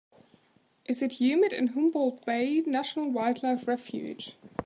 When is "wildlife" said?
3.11-3.67